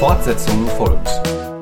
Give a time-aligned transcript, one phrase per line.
[0.00, 1.08] Fortsetzung folgt.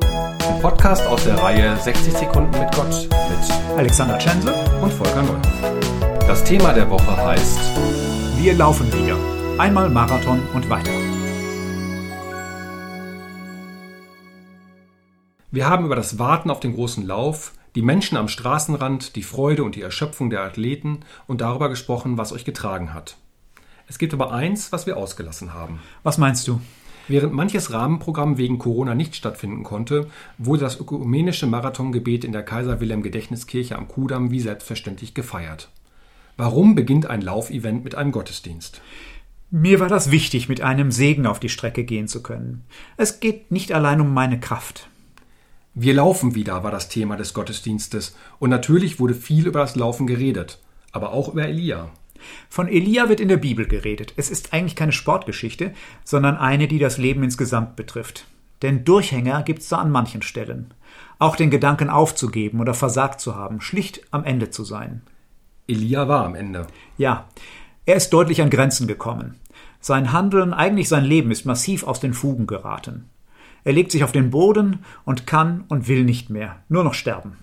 [0.05, 6.21] Ein Podcast aus der Reihe 60 Sekunden mit Gott mit Alexander Tschense und Volker Neuhoff.
[6.21, 7.59] Das Thema der Woche heißt
[8.37, 9.17] Wir laufen wieder.
[9.59, 10.93] Einmal Marathon und weiter.
[15.51, 19.65] Wir haben über das Warten auf den großen Lauf, die Menschen am Straßenrand, die Freude
[19.65, 23.17] und die Erschöpfung der Athleten und darüber gesprochen, was euch getragen hat.
[23.89, 25.81] Es gibt aber eins, was wir ausgelassen haben.
[26.05, 26.61] Was meinst du?
[27.09, 32.81] Während manches Rahmenprogramm wegen Corona nicht stattfinden konnte, wurde das ökumenische Marathongebet in der Kaiser
[32.81, 35.71] Wilhelm Gedächtniskirche am Kudamm wie selbstverständlich gefeiert.
[36.37, 38.83] Warum beginnt ein Laufevent mit einem Gottesdienst?
[39.51, 42.65] Mir war das wichtig, mit einem Segen auf die Strecke gehen zu können.
[42.99, 44.89] Es geht nicht allein um meine Kraft.
[45.75, 50.07] Wir laufen wieder war das Thema des Gottesdienstes und natürlich wurde viel über das Laufen
[50.07, 50.59] geredet,
[50.93, 51.91] aber auch über Elia.
[52.49, 54.15] Von Elia wird in der Bibel geredet.
[54.17, 55.73] Es ist eigentlich keine Sportgeschichte,
[56.05, 58.27] sondern eine, die das Leben insgesamt betrifft.
[58.63, 60.75] Denn Durchhänger gibt's da an manchen Stellen.
[61.19, 65.03] Auch den Gedanken aufzugeben oder versagt zu haben, schlicht am Ende zu sein.
[65.67, 66.67] Elia war am Ende.
[66.97, 67.29] Ja,
[67.87, 69.37] er ist deutlich an Grenzen gekommen.
[69.81, 73.09] Sein Handeln, eigentlich sein Leben, ist massiv aus den Fugen geraten.
[73.65, 77.37] Er legt sich auf den Boden und kann und will nicht mehr, nur noch sterben.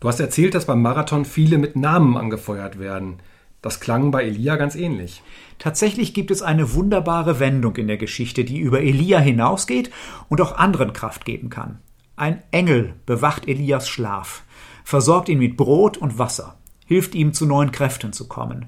[0.00, 3.20] Du hast erzählt, dass beim Marathon viele mit Namen angefeuert werden.
[3.64, 5.22] Das klang bei Elia ganz ähnlich.
[5.58, 9.90] Tatsächlich gibt es eine wunderbare Wendung in der Geschichte, die über Elia hinausgeht
[10.28, 11.78] und auch anderen Kraft geben kann.
[12.14, 14.42] Ein Engel bewacht Elias Schlaf,
[14.84, 18.66] versorgt ihn mit Brot und Wasser, hilft ihm zu neuen Kräften zu kommen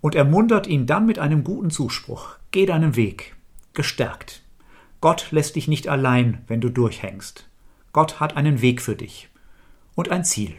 [0.00, 2.36] und ermuntert ihn dann mit einem guten Zuspruch.
[2.52, 3.34] Geh deinen Weg,
[3.74, 4.44] gestärkt.
[5.00, 7.48] Gott lässt dich nicht allein, wenn du durchhängst.
[7.92, 9.30] Gott hat einen Weg für dich
[9.96, 10.54] und ein Ziel.